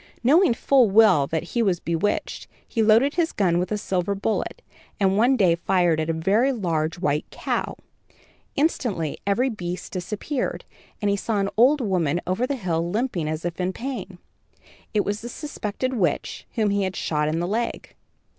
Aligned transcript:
Knowing 0.23 0.51
full 0.51 0.89
well 0.89 1.27
that 1.27 1.43
he 1.43 1.61
was 1.61 1.79
bewitched, 1.79 2.47
he 2.67 2.81
loaded 2.81 3.13
his 3.13 3.31
gun 3.31 3.59
with 3.59 3.71
a 3.71 3.77
silver 3.77 4.15
bullet, 4.15 4.63
and 4.99 5.15
one 5.15 5.37
day 5.37 5.53
fired 5.53 5.99
at 5.99 6.09
a 6.09 6.53
large 6.55 6.97
white 6.97 7.27
cow. 7.29 7.75
Instantly 8.55 9.19
every 9.27 9.47
beast 9.47 9.91
disappeared, 9.91 10.65
and 11.03 11.11
he 11.11 11.15
saw 11.15 11.37
an 11.37 11.51
old 11.55 11.81
woman 11.81 12.19
over 12.25 12.47
the 12.47 12.55
hill 12.55 12.89
limping 12.89 13.29
as 13.29 13.45
if 13.45 13.61
in 13.61 13.73
pain. 13.73 14.17
It 14.91 15.05
was 15.05 15.21
the 15.21 15.29
suspected 15.29 15.93
witch, 15.93 16.47
whom 16.55 16.71
he 16.71 16.81
had 16.81 16.95
shot 16.95 17.27
in 17.27 17.37
the 17.39 17.47
leg. 17.47 17.93